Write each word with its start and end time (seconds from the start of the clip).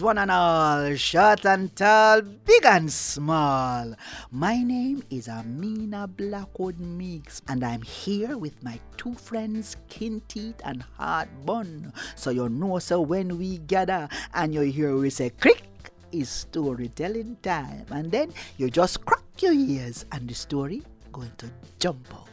One 0.00 0.18
and 0.18 0.30
all, 0.30 0.94
short 0.94 1.44
and 1.44 1.74
tall, 1.74 2.22
big 2.22 2.64
and 2.64 2.92
small. 2.92 3.94
My 4.30 4.62
name 4.62 5.02
is 5.10 5.28
Amina 5.28 6.06
Blackwood 6.06 6.78
Meeks, 6.78 7.42
and 7.48 7.64
I'm 7.64 7.82
here 7.82 8.38
with 8.38 8.62
my 8.62 8.78
two 8.96 9.14
friends, 9.14 9.76
Kinteet 9.88 10.60
and 10.64 10.84
Hard 10.96 11.28
Bun. 11.44 11.92
So 12.14 12.30
you 12.30 12.48
know, 12.48 12.78
so 12.78 13.00
when 13.00 13.38
we 13.38 13.58
gather 13.58 14.08
and 14.34 14.54
you 14.54 14.60
hear 14.60 14.96
we 14.96 15.10
say 15.10 15.30
crick, 15.30 15.64
is 16.12 16.28
storytelling 16.28 17.36
time, 17.42 17.86
and 17.90 18.10
then 18.12 18.32
you 18.56 18.70
just 18.70 19.04
crack 19.04 19.24
your 19.40 19.52
ears, 19.52 20.04
and 20.12 20.28
the 20.28 20.34
story 20.34 20.82
going 21.12 21.32
to 21.38 21.50
jump 21.80 22.06
out. 22.14 22.28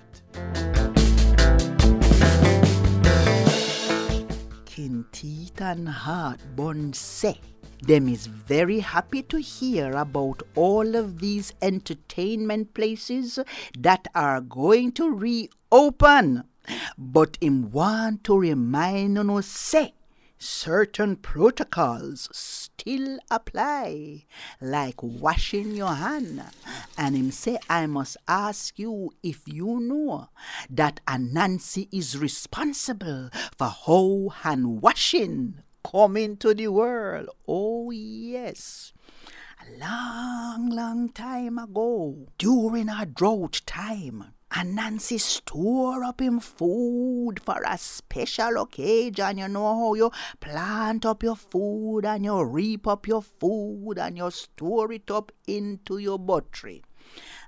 Kinteet 4.66 5.62
and 5.62 5.88
Heart 5.88 6.41
say 6.94 7.40
them 7.88 8.07
is 8.07 8.27
very 8.27 8.80
happy 8.80 9.21
to 9.23 9.38
hear 9.38 9.91
about 9.94 10.41
all 10.55 10.95
of 10.95 11.20
these 11.20 11.53
entertainment 11.62 12.73
places 12.73 13.39
that 13.77 14.08
are 14.16 14.41
going 14.41 14.91
to 14.94 15.09
reopen. 15.09 16.44
But 16.98 17.38
him 17.41 17.71
want 17.71 18.23
to 18.23 18.38
remind 18.38 19.17
you 19.17 19.41
say 19.41 19.94
certain 20.38 21.16
protocols 21.16 22.27
still 22.31 23.20
apply, 23.30 24.25
like 24.59 25.02
washing 25.02 25.75
your 25.75 25.94
hand. 25.94 26.41
And 26.97 27.16
him 27.16 27.31
say, 27.31 27.58
I 27.70 27.86
must 27.86 28.17
ask 28.27 28.80
you 28.80 29.11
if 29.23 29.47
you 29.47 29.80
know 29.80 30.30
that 30.70 31.02
Anansi 31.08 31.88
is 31.91 32.17
responsible 32.17 33.30
for 33.58 33.67
how 33.86 34.30
hand 34.42 34.81
washing 34.81 35.64
come 35.86 36.17
into 36.17 36.53
the 36.53 36.67
world. 36.67 37.30
Oh, 37.47 37.91
yes. 37.91 38.94
A 39.61 39.78
long, 39.80 40.69
long 40.69 41.09
time 41.09 41.59
ago, 41.59 42.27
during 42.38 42.89
a 42.89 43.05
drought 43.05 43.61
time, 43.66 44.33
Anansi 44.52 45.19
store 45.19 46.03
up 46.03 46.22
him 46.22 46.39
food 46.39 47.39
for 47.44 47.61
a 47.67 47.77
special 47.77 48.61
occasion. 48.61 49.38
You 49.38 49.47
know 49.47 49.75
how 49.80 49.94
you 49.94 50.11
plant 50.39 51.05
up 51.05 51.23
your 51.23 51.36
food 51.36 52.05
and 52.05 52.25
you 52.25 52.44
reap 52.44 52.88
up 52.88 53.08
your 53.08 53.22
food 53.22 53.97
and 53.97 54.17
you 54.17 54.31
store 54.31 54.92
it 54.92 55.11
up 55.11 55.31
into 55.47 55.97
your 55.97 56.17
buttery. 56.20 56.83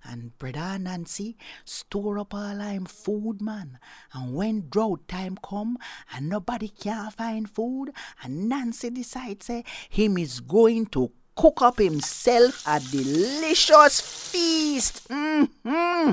And 0.09 0.37
brother 0.37 0.79
Nancy 0.79 1.37
store 1.65 2.19
up 2.19 2.33
all 2.33 2.59
him 2.59 2.85
food, 2.85 3.41
man. 3.41 3.79
And 4.13 4.33
when 4.33 4.69
drought 4.69 5.07
time 5.07 5.37
come 5.43 5.77
and 6.13 6.29
nobody 6.29 6.69
can 6.69 7.11
find 7.11 7.49
food, 7.49 7.91
Anansi 8.23 8.93
decides 8.93 9.45
say 9.45 9.63
him 9.89 10.17
is 10.17 10.39
going 10.39 10.85
to 10.87 11.11
cook 11.37 11.61
up 11.61 11.77
himself 11.77 12.63
a 12.67 12.79
delicious 12.79 14.01
feast. 14.01 15.07
Mm-hmm. 15.07 16.11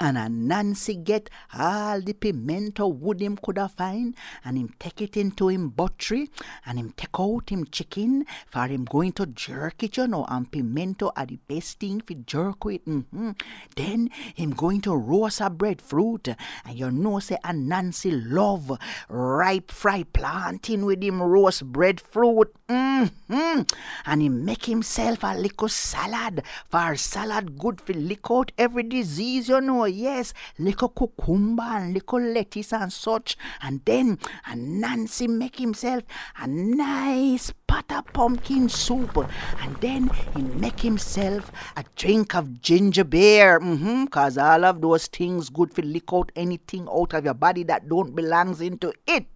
And 0.00 0.18
a 0.18 0.94
get 0.94 1.28
all 1.52 2.00
the 2.00 2.12
pimento 2.12 2.86
wood 2.86 3.20
him 3.20 3.36
coulda 3.36 3.68
find 3.68 4.14
and 4.44 4.56
him 4.56 4.74
take 4.78 5.02
it 5.02 5.16
into 5.16 5.48
him 5.48 5.68
buttery 5.70 6.30
and 6.64 6.78
him 6.78 6.94
take 6.96 7.18
out 7.18 7.50
him 7.50 7.66
chicken 7.66 8.24
for 8.46 8.66
him 8.66 8.84
going 8.84 9.12
to 9.12 9.26
jerk 9.26 9.82
it, 9.82 9.96
you 9.96 10.06
know, 10.06 10.24
and 10.28 10.50
pimento 10.50 11.10
are 11.16 11.26
the 11.26 11.38
best 11.48 11.80
thing 11.80 12.00
for 12.00 12.14
jerk 12.14 12.64
with. 12.64 12.84
Mm-hmm. 12.86 13.30
Then 13.76 14.10
him 14.34 14.52
going 14.52 14.80
to 14.82 14.96
roast 14.96 15.40
a 15.40 15.50
breadfruit 15.50 16.28
and 16.28 16.78
you 16.78 16.90
know 16.90 17.18
say 17.18 17.38
a 17.44 17.52
love 17.52 18.78
ripe 19.08 19.70
fry 19.70 20.04
plantain 20.04 20.86
with 20.86 21.02
him 21.02 21.20
roast 21.22 21.64
breadfruit. 21.66 22.54
Mm-hmm. 22.68 23.62
And 24.06 24.22
him 24.22 24.44
make 24.44 24.59
himself 24.66 25.22
a 25.22 25.36
little 25.36 25.68
salad. 25.68 26.42
For 26.68 26.96
salad 26.96 27.58
good 27.58 27.80
for 27.80 27.92
lick 27.92 28.30
out 28.30 28.52
every 28.58 28.82
disease, 28.82 29.48
you 29.48 29.60
know. 29.60 29.84
Yes, 29.84 30.32
little 30.58 30.88
cucumber 30.88 31.62
and 31.62 31.94
little 31.94 32.20
lettuce 32.20 32.72
and 32.72 32.92
such. 32.92 33.36
And 33.62 33.80
then 33.84 34.18
Anansi 34.48 35.28
make 35.28 35.56
himself 35.58 36.04
a 36.38 36.46
nice 36.46 37.52
pot 37.66 37.90
of 37.90 38.06
pumpkin 38.12 38.68
soup. 38.68 39.16
And 39.60 39.76
then 39.76 40.10
he 40.34 40.42
make 40.42 40.80
himself 40.80 41.50
a 41.76 41.84
drink 41.96 42.34
of 42.34 42.60
ginger 42.60 43.04
beer. 43.04 43.60
Mm-hmm, 43.60 44.06
Cause 44.06 44.38
all 44.38 44.64
of 44.64 44.80
those 44.80 45.06
things 45.06 45.50
good 45.50 45.72
for 45.72 45.82
lick 45.82 46.12
out 46.12 46.32
anything 46.36 46.88
out 46.90 47.14
of 47.14 47.24
your 47.24 47.34
body 47.34 47.62
that 47.64 47.88
don't 47.88 48.14
belongs 48.14 48.60
into 48.60 48.92
it. 49.06 49.26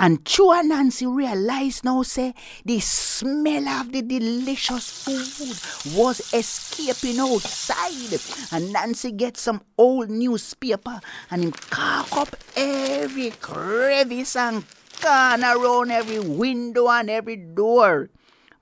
And 0.00 0.24
Chua 0.24 0.64
Nancy 0.64 1.04
realized 1.04 1.84
now, 1.84 2.02
say, 2.02 2.32
the 2.64 2.80
smell 2.80 3.68
of 3.68 3.92
the 3.92 4.00
delicious 4.00 5.04
food 5.04 5.94
was 5.94 6.32
escaping 6.32 7.20
outside. 7.20 8.16
Anansi 8.48 9.14
get 9.14 9.36
some 9.36 9.60
old 9.76 10.08
newspaper 10.08 11.00
and 11.30 11.44
him 11.44 11.52
cock 11.52 12.16
up 12.16 12.34
every 12.56 13.32
crevice 13.42 14.36
and 14.36 14.64
corner 15.02 15.58
around 15.58 15.90
every 15.90 16.18
window 16.18 16.88
and 16.88 17.10
every 17.10 17.36
door. 17.36 18.08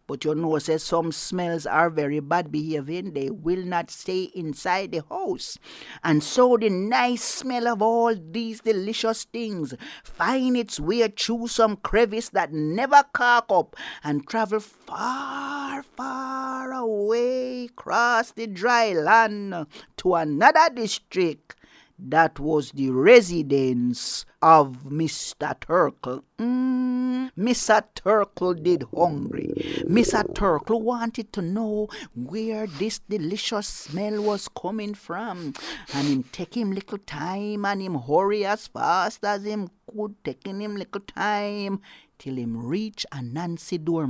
But 0.09 0.25
you 0.25 0.35
know, 0.35 0.59
say 0.59 0.79
some 0.79 1.13
smells 1.13 1.67
are 1.67 1.91
very 1.91 2.21
bad 2.21 2.51
behaving. 2.51 3.13
They 3.13 3.29
will 3.29 3.63
not 3.63 3.91
stay 3.91 4.31
inside 4.35 4.93
the 4.93 5.05
house. 5.11 5.59
And 6.03 6.25
so 6.25 6.57
the 6.57 6.71
nice 6.71 7.23
smell 7.23 7.69
of 7.69 7.83
all 7.83 8.15
these 8.17 8.63
delicious 8.63 9.25
things 9.25 9.75
find 10.03 10.57
its 10.57 10.81
way 10.81 11.07
through 11.09 11.49
some 11.49 11.77
crevice 11.77 12.31
that 12.31 12.55
never 12.55 13.05
cock 13.13 13.47
up 13.51 13.77
and 14.03 14.27
travel 14.27 14.61
far, 14.61 15.83
far 15.83 16.73
away 16.73 17.67
across 17.67 18.33
the 18.33 18.47
dry 18.47 18.95
land 18.95 19.67
to 19.99 20.15
another 20.15 20.71
district. 20.75 21.55
That 21.99 22.39
was 22.39 22.71
the 22.73 22.91
residence 22.91 24.25
of 24.41 24.85
Mr. 24.85 25.59
Turkle. 25.59 26.23
Mm, 26.39 27.33
Mr. 27.37 27.83
Turkle 27.95 28.55
did 28.55 28.85
hungry. 28.95 29.53
Mr. 29.85 30.33
Turkle 30.33 30.81
wanted 30.81 31.33
to 31.33 31.43
know 31.43 31.89
where 32.15 32.69
this 32.69 33.01
delicious 33.01 33.67
smell 33.67 34.23
was 34.23 34.49
coming 34.49 34.95
from. 34.95 35.55
And 35.93 36.07
him 36.07 36.23
take 36.31 36.57
him 36.57 36.71
little 36.71 36.99
time 36.99 37.65
and 37.65 37.83
him 37.83 37.97
hurry 37.97 38.45
as 38.45 38.69
fast 38.69 39.25
as 39.25 39.45
him 39.45 39.69
could, 39.93 40.15
taking 40.23 40.61
him 40.61 40.77
little 40.77 41.01
time 41.01 41.81
till 42.19 42.37
him 42.37 42.57
reach 42.57 43.07
Anansi 43.13 43.85
door 43.85 44.07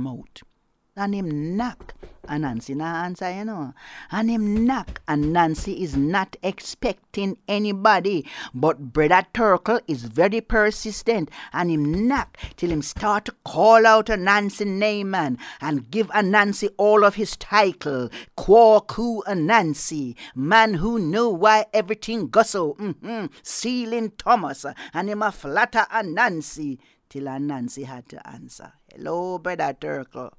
him 0.99 1.55
knock 1.55 1.93
Anansi 2.29 2.75
not 2.75 3.05
answer, 3.05 3.31
you 3.31 3.43
know. 3.43 3.73
And 4.11 4.29
him 4.29 4.65
knock 4.65 5.01
Anansi 5.07 5.79
is 5.81 5.97
not 5.97 6.35
expecting 6.43 7.37
anybody. 7.47 8.25
But 8.53 8.93
Brother 8.93 9.25
Turkle 9.33 9.79
is 9.87 10.03
very 10.03 10.41
persistent 10.41 11.29
and 11.51 11.71
him 11.71 12.07
knock 12.07 12.37
till 12.55 12.69
him 12.69 12.83
start 12.83 13.25
to 13.25 13.35
call 13.43 13.85
out 13.85 14.07
Anansi 14.07 14.67
name 14.67 15.11
man 15.11 15.37
and 15.59 15.89
give 15.89 16.07
Anansi 16.09 16.69
all 16.77 17.03
of 17.03 17.15
his 17.15 17.35
title. 17.35 18.09
Kwaku 18.37 19.21
Anansi, 19.27 20.15
man 20.35 20.75
who 20.75 20.99
know 20.99 21.29
why 21.29 21.65
everything 21.73 22.27
goes 22.27 22.51
so. 22.51 22.75
Mm-hmm. 22.75 23.25
Ceiling 23.41 24.11
Thomas 24.17 24.65
and 24.93 25.09
him 25.09 25.23
a 25.23 25.31
flatter 25.31 25.85
Anansi 25.91 26.77
till 27.09 27.23
Anansi 27.23 27.85
had 27.85 28.07
to 28.09 28.27
answer. 28.27 28.73
Hello, 28.93 29.39
Brother 29.39 29.75
Turkle. 29.79 30.33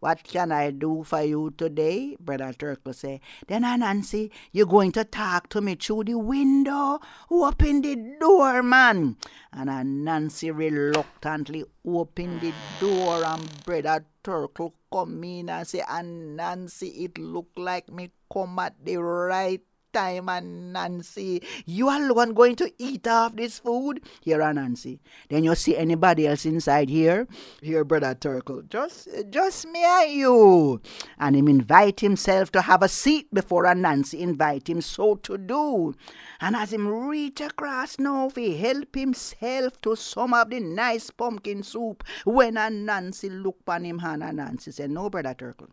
What 0.00 0.24
can 0.24 0.52
I 0.52 0.70
do 0.70 1.04
for 1.04 1.22
you 1.22 1.54
today? 1.56 2.16
Brother 2.20 2.52
Turkle 2.52 2.92
say. 2.92 3.20
Then 3.46 3.64
ah, 3.64 3.76
Nancy, 3.76 4.30
you're 4.52 4.66
going 4.66 4.92
to 4.92 5.04
talk 5.04 5.48
to 5.50 5.60
me 5.60 5.74
through 5.74 6.04
the 6.04 6.18
window? 6.18 7.00
Open 7.30 7.82
the 7.82 7.96
door, 8.20 8.62
man. 8.62 9.16
And 9.52 9.70
ah, 9.70 9.82
Nancy 9.82 10.50
reluctantly 10.50 11.64
opened 11.84 12.40
the 12.40 12.52
door 12.78 13.24
and 13.24 13.64
Brother 13.64 14.04
Turkle 14.22 14.74
come 14.92 15.24
in 15.24 15.48
and 15.48 15.66
say, 15.66 15.80
Anansi, 15.80 17.04
it 17.04 17.18
look 17.18 17.48
like 17.56 17.90
me 17.90 18.10
come 18.32 18.58
at 18.58 18.74
the 18.84 18.96
right 18.96 19.60
time 19.96 20.26
Anansi, 20.26 21.42
you 21.64 21.88
alone 21.88 22.34
going 22.34 22.54
to 22.56 22.70
eat 22.78 23.08
off 23.08 23.34
this 23.34 23.58
food? 23.58 24.02
Here, 24.20 24.52
Nancy. 24.52 25.00
Then 25.30 25.44
you 25.44 25.54
see 25.54 25.74
anybody 25.76 26.26
else 26.26 26.44
inside 26.44 26.90
here? 26.90 27.26
Here, 27.62 27.82
brother 27.82 28.14
Turkle. 28.14 28.62
Just, 28.68 29.08
just 29.30 29.66
me 29.66 29.82
and 29.82 30.12
you. 30.12 30.82
And 31.18 31.34
him 31.34 31.48
invite 31.48 32.00
himself 32.00 32.52
to 32.52 32.60
have 32.60 32.82
a 32.82 32.88
seat 32.88 33.32
before 33.32 33.74
Nancy 33.74 34.20
invite 34.20 34.68
him 34.68 34.82
so 34.82 35.14
to 35.16 35.38
do. 35.38 35.94
And 36.40 36.54
as 36.54 36.74
him 36.74 36.86
reach 36.86 37.40
across 37.40 37.98
now, 37.98 38.30
he 38.34 38.56
help 38.58 38.94
himself 38.94 39.80
to 39.80 39.96
some 39.96 40.34
of 40.34 40.50
the 40.50 40.60
nice 40.60 41.10
pumpkin 41.10 41.62
soup. 41.62 42.04
When 42.26 42.54
Nancy 42.54 43.30
look 43.30 43.60
on 43.66 43.84
him 43.84 44.00
hand, 44.00 44.22
Anansi 44.22 44.74
said, 44.74 44.90
no, 44.90 45.08
brother 45.08 45.34
Turkle. 45.34 45.68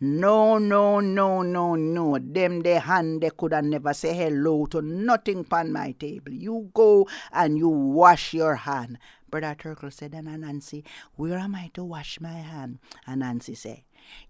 No, 0.00 0.58
no, 0.58 1.00
no, 1.00 1.42
no, 1.42 1.74
no. 1.74 2.18
Them 2.18 2.60
they 2.60 2.78
hand 2.78 3.22
they 3.22 3.30
coulda 3.30 3.62
never 3.62 3.94
say 3.94 4.14
hello 4.14 4.66
to 4.66 4.82
nothing 4.82 5.44
pon 5.44 5.72
my 5.72 5.92
table. 5.92 6.32
You 6.32 6.70
go 6.74 7.08
and 7.32 7.58
you 7.58 7.68
wash 7.68 8.34
your 8.34 8.56
hand. 8.56 8.98
Brother 9.30 9.56
Turkle 9.58 9.90
said, 9.90 10.12
and 10.12 10.26
Nancy, 10.42 10.84
where 11.16 11.38
am 11.38 11.54
I 11.54 11.70
to 11.72 11.84
wash 11.84 12.20
my 12.20 12.28
hand? 12.28 12.80
Anansi 13.08 13.56
said, 13.56 13.82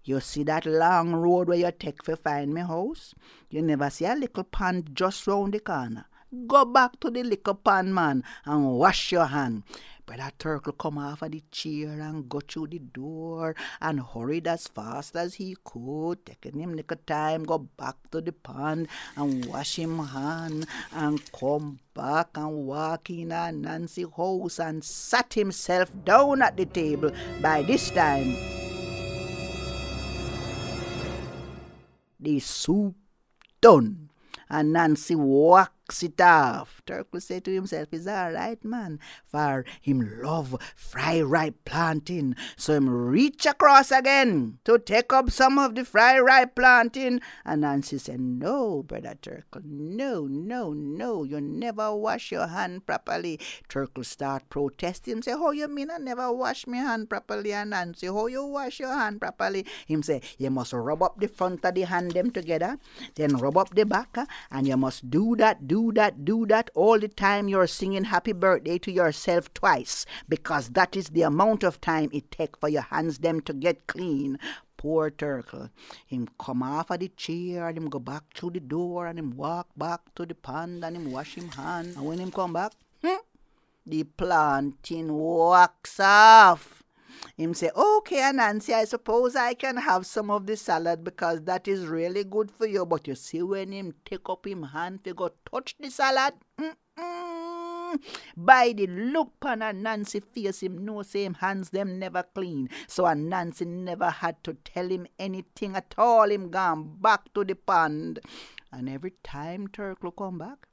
you 0.05 0.21
see 0.21 0.43
that 0.43 0.65
long 0.65 1.13
road 1.13 1.49
where 1.49 1.57
you 1.57 1.71
take 1.77 2.03
for 2.05 2.15
find 2.15 2.53
me 2.53 2.61
house? 2.61 3.13
You 3.49 3.61
never 3.61 3.89
see 3.89 4.05
a 4.05 4.15
little 4.15 4.45
pond 4.45 4.91
just 4.93 5.27
round 5.27 5.53
the 5.53 5.59
corner. 5.59 6.05
Go 6.47 6.63
back 6.65 6.99
to 7.01 7.11
the 7.11 7.21
liquor 7.21 7.53
pan, 7.53 7.93
man, 7.93 8.23
and 8.45 8.65
wash 8.77 9.11
your 9.11 9.25
hand. 9.25 9.63
Brother 10.05 10.31
Turkle 10.37 10.73
come 10.73 10.97
off 10.97 11.21
of 11.21 11.31
the 11.31 11.41
chair 11.49 12.01
and 12.01 12.27
go 12.27 12.41
through 12.41 12.67
the 12.67 12.79
door 12.79 13.55
and 13.79 14.01
hurried 14.01 14.47
as 14.47 14.67
fast 14.67 15.15
as 15.15 15.35
he 15.35 15.55
could, 15.63 16.25
taking 16.25 16.59
him 16.59 16.75
little 16.75 16.97
time, 17.07 17.45
go 17.45 17.59
back 17.59 17.95
to 18.11 18.19
the 18.19 18.33
pond 18.33 18.89
and 19.15 19.45
wash 19.45 19.79
him 19.79 19.99
hand 19.99 20.67
and 20.91 21.21
come 21.31 21.79
back 21.93 22.31
and 22.35 22.65
walk 22.67 23.09
in 23.11 23.29
Anansi 23.29 24.03
house 24.13 24.59
and 24.59 24.83
sat 24.83 25.33
himself 25.35 25.89
down 26.03 26.41
at 26.41 26.57
the 26.57 26.65
table. 26.65 27.11
By 27.41 27.61
this 27.61 27.89
time, 27.89 28.35
the 32.19 32.39
soup 32.39 32.95
done 33.61 34.09
Anansi 34.51 35.15
walks 35.83 36.03
it 36.03 36.21
off. 36.21 36.81
Turkle 36.85 37.19
said 37.19 37.43
to 37.43 37.53
himself, 37.53 37.89
It's 37.91 38.07
all 38.07 38.31
right, 38.31 38.63
man, 38.63 38.99
for 39.27 39.65
him 39.81 40.21
love 40.21 40.55
fry 40.75 41.21
ripe 41.21 41.65
plantain. 41.65 42.35
So 42.55 42.73
him 42.73 42.89
reach 42.89 43.45
across 43.45 43.91
again 43.91 44.59
to 44.63 44.79
take 44.79 45.11
up 45.11 45.29
some 45.29 45.59
of 45.59 45.75
the 45.75 45.83
fry 45.83 46.19
ripe 46.19 46.55
plantain. 46.55 47.19
And 47.45 47.61
Nancy 47.61 47.97
said, 47.97 48.21
No, 48.21 48.83
brother 48.83 49.15
Turkle, 49.21 49.61
no, 49.65 50.25
no, 50.27 50.71
no, 50.71 51.23
you 51.23 51.41
never 51.41 51.93
wash 51.93 52.31
your 52.31 52.47
hand 52.47 52.85
properly. 52.85 53.39
Turkle 53.67 54.05
start 54.05 54.49
protesting, 54.49 55.21
say, 55.21 55.31
How 55.31 55.51
you 55.51 55.67
mean 55.67 55.91
I 55.91 55.97
never 55.97 56.31
wash 56.31 56.65
my 56.65 56.77
hand 56.77 57.09
properly? 57.09 57.49
Anansi, 57.51 58.07
how 58.07 58.27
you 58.27 58.45
wash 58.45 58.79
your 58.79 58.93
hand 58.93 59.19
properly? 59.19 59.65
Him 59.85 60.01
say, 60.01 60.21
You 60.37 60.49
must 60.49 60.71
rub 60.71 61.03
up 61.03 61.19
the 61.19 61.27
front 61.27 61.65
of 61.65 61.75
the 61.75 61.81
hand 61.81 62.11
them 62.11 62.31
together, 62.31 62.77
then 63.15 63.35
rub 63.37 63.57
up 63.57 63.75
the 63.75 63.85
back, 63.85 64.15
and 64.51 64.67
you 64.67 64.77
must 64.77 65.09
do 65.09 65.35
that, 65.35 65.67
do 65.73 65.82
that, 65.91 66.25
do 66.25 66.45
that 66.47 66.69
all 66.73 66.99
the 66.99 67.07
time 67.07 67.47
you're 67.47 67.67
singing 67.67 68.05
happy 68.05 68.31
birthday 68.31 68.77
to 68.79 68.91
yourself 68.91 69.53
twice 69.53 70.05
because 70.27 70.69
that 70.69 70.95
is 70.95 71.09
the 71.09 71.23
amount 71.23 71.63
of 71.63 71.81
time 71.81 72.09
it 72.13 72.31
take 72.31 72.57
for 72.57 72.69
your 72.69 72.83
hands 72.83 73.19
them 73.19 73.41
to 73.41 73.53
get 73.53 73.87
clean. 73.87 74.39
Poor 74.77 75.09
turtle. 75.09 75.69
Him 76.05 76.29
come 76.39 76.63
off 76.63 76.91
of 76.91 76.99
the 76.99 77.07
chair 77.09 77.67
and 77.67 77.77
him 77.77 77.89
go 77.89 77.99
back 77.99 78.23
through 78.35 78.51
the 78.51 78.59
door 78.59 79.07
and 79.07 79.17
him 79.17 79.35
walk 79.35 79.67
back 79.77 80.01
to 80.15 80.25
the 80.25 80.35
pond 80.35 80.83
and 80.83 80.95
him 80.95 81.11
wash 81.11 81.35
him 81.35 81.49
hand. 81.49 81.95
And 81.95 82.05
when 82.05 82.19
him 82.19 82.31
come 82.31 82.53
back, 82.53 82.73
hmm, 83.01 83.21
the 83.85 84.03
plantain 84.03 85.13
wax 85.13 85.99
off. 85.99 86.82
Him 87.37 87.53
say, 87.53 87.71
okay, 87.75 88.31
Nancy, 88.33 88.73
I 88.73 88.85
suppose 88.85 89.35
I 89.35 89.53
can 89.53 89.77
have 89.77 90.05
some 90.05 90.29
of 90.29 90.45
the 90.45 90.55
salad 90.55 91.03
because 91.03 91.41
that 91.43 91.67
is 91.67 91.87
really 91.87 92.23
good 92.23 92.51
for 92.51 92.67
you. 92.67 92.85
But 92.85 93.07
you 93.07 93.15
see 93.15 93.41
when 93.41 93.71
him 93.71 93.93
take 94.05 94.29
up 94.29 94.45
him 94.45 94.63
hand 94.63 95.03
to 95.05 95.13
go 95.13 95.31
touch 95.51 95.75
the 95.79 95.89
salad, 95.89 96.33
mm-mm. 96.59 97.99
by 98.37 98.73
the 98.75 98.87
look 98.87 99.33
on 99.43 99.59
Anansi 99.59 100.23
face, 100.23 100.61
him 100.61 100.83
know 100.85 101.01
same 101.01 101.35
hands 101.35 101.69
them 101.71 101.97
never 101.97 102.23
clean. 102.23 102.69
So 102.87 103.05
Anansi 103.05 103.65
never 103.65 104.09
had 104.09 104.43
to 104.43 104.53
tell 104.65 104.87
him 104.89 105.07
anything 105.17 105.75
at 105.75 105.95
all. 105.97 106.29
Him 106.29 106.49
gone 106.51 106.97
back 107.01 107.33
to 107.33 107.43
the 107.43 107.55
pond. 107.55 108.19
And 108.71 108.89
every 108.89 109.13
time 109.23 109.67
Turkle 109.67 110.11
come 110.11 110.39
back, 110.39 110.67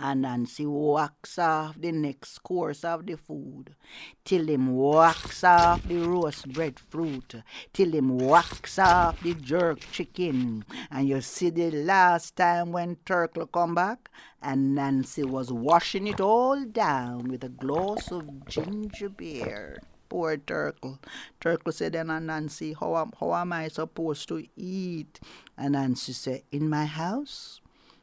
Anansi 0.00 0.66
walks 0.66 1.38
off 1.38 1.80
the 1.80 1.92
next 1.92 2.38
course 2.42 2.82
of 2.82 3.06
the 3.06 3.16
food, 3.16 3.76
till 4.24 4.48
him 4.48 4.74
walks 4.74 5.44
off 5.44 5.86
the 5.86 5.98
roast 5.98 6.52
breadfruit, 6.52 7.36
till 7.72 7.92
him 7.92 8.18
walks 8.18 8.76
off 8.80 9.22
the 9.22 9.34
jerk 9.34 9.78
chicken. 9.92 10.64
And 10.90 11.08
you 11.08 11.20
see 11.20 11.50
the 11.50 11.70
last 11.70 12.34
time 12.34 12.72
when 12.72 12.96
Turkle 13.06 13.46
come 13.46 13.76
back, 13.76 14.10
Anansi 14.42 15.24
was 15.24 15.52
washing 15.52 16.08
it 16.08 16.20
all 16.20 16.64
down 16.64 17.28
with 17.28 17.44
a 17.44 17.48
glass 17.48 18.10
of 18.10 18.48
ginger 18.48 19.08
beer. 19.08 19.80
Poor 20.08 20.36
Turkle. 20.36 20.98
Turkle 21.40 21.72
said 21.72 21.94
and 21.94 22.10
uh, 22.10 22.18
Nancy, 22.18 22.72
how 22.72 22.96
am, 22.96 23.12
how 23.20 23.32
am 23.34 23.52
I 23.52 23.68
supposed 23.68 24.26
to 24.28 24.44
eat? 24.56 25.20
Anansi 25.56 26.14
said, 26.14 26.42
in 26.50 26.68
my 26.68 26.84
house, 26.84 27.60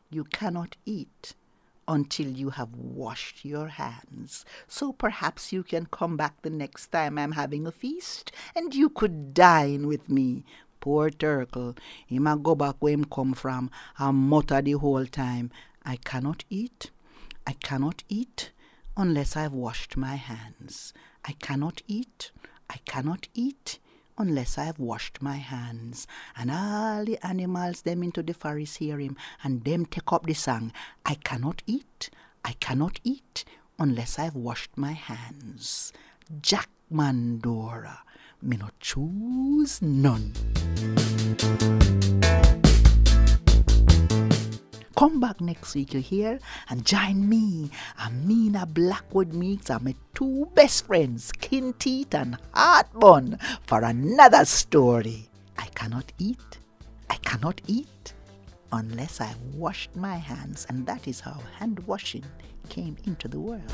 you 0.10 0.24
cannot 0.24 0.78
eat 0.86 1.34
until 1.92 2.28
you 2.28 2.52
have 2.52 2.74
washed 2.74 3.44
your 3.44 3.68
hands. 3.68 4.46
So 4.68 4.94
perhaps 4.94 5.52
you 5.52 5.62
can 5.62 5.88
come 5.88 6.16
back 6.16 6.42
the 6.42 6.50
next 6.50 6.88
time 6.88 7.18
I'm 7.18 7.34
having 7.34 7.68
a 7.68 7.72
feast, 7.72 8.32
and 8.56 8.74
you 8.74 8.90
could 8.90 9.34
dine 9.34 9.88
with 9.88 10.10
me. 10.10 10.46
Poor 10.80 11.10
Turkle, 11.12 11.76
he 12.08 12.18
might 12.18 12.42
go 12.42 12.56
back 12.56 12.78
where 12.80 12.94
him 12.94 13.06
come 13.06 13.34
from 13.34 13.70
and 14.00 14.18
mutter 14.18 14.62
the 14.62 14.72
whole 14.72 15.06
time, 15.06 15.52
I 15.84 15.98
cannot 15.98 16.44
eat, 16.50 16.92
I 17.46 17.54
cannot 17.54 18.04
eat 18.08 18.52
unless 18.96 19.36
I've 19.36 19.54
washed 19.54 19.98
my 19.98 20.16
hands. 20.16 20.94
I 21.26 21.34
cannot 21.34 21.82
eat, 21.88 22.32
I 22.70 22.78
cannot 22.86 23.28
eat 23.34 23.80
unless 24.21 24.57
I've 24.57 24.79
washed 24.79 25.21
my 25.21 25.38
hands. 25.38 26.07
And 26.38 26.51
all 26.51 27.03
the 27.03 27.18
animals 27.25 27.81
them 27.81 28.03
into 28.03 28.21
the 28.21 28.33
forest 28.33 28.77
hear 28.77 29.00
him, 29.00 29.18
and 29.44 29.63
them 29.63 29.85
take 29.85 30.13
up 30.13 30.25
the 30.25 30.33
song, 30.33 30.71
I 31.06 31.15
cannot 31.15 31.63
eat, 31.65 32.09
I 32.45 32.53
cannot 32.53 33.00
eat 33.03 33.44
unless 33.79 34.19
I've 34.19 34.35
washed 34.35 34.77
my 34.77 34.91
hands. 34.94 35.91
Jack 36.41 36.69
Mandora, 36.91 38.00
me 38.41 38.57
not 38.57 38.79
choose 38.79 39.81
none. 39.81 40.33
Come 44.96 45.20
back 45.20 45.40
next 45.42 45.74
week, 45.74 45.94
you 45.94 46.02
hear? 46.02 46.40
And 46.70 46.86
join 46.86 47.28
me, 47.28 47.72
Amina 48.04 48.66
Blackwood 48.66 49.34
Meeks, 49.34 49.70
and 49.70 49.84
my 49.84 49.96
two 50.14 50.48
best 50.54 50.86
friends, 50.86 51.32
Kinteet 51.32 52.14
and 52.14 52.38
Heartbun, 52.54 53.40
for 53.66 53.82
another 53.84 54.46
story. 54.46 55.30
I 55.58 55.68
cannot 55.68 56.12
eat, 56.20 56.60
I 57.10 57.16
cannot 57.18 57.62
eat 57.68 58.14
unless 58.72 59.22
I 59.22 59.34
washed 59.54 59.96
my 59.96 60.18
hands, 60.18 60.66
and 60.70 60.86
that 60.88 61.08
is 61.08 61.22
how 61.22 61.40
hand 61.58 61.80
washing 61.88 62.26
came 62.70 62.98
into 63.06 63.28
the 63.28 63.40
world. 63.40 63.71